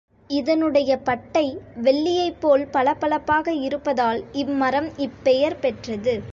[0.29, 1.43] இதனுடைய பட்டை
[1.83, 6.23] வெள்ளியைப்போல் பளபளப்பாக இருப்பதால் இம்மரம் இப்பெயர் பெற்றது.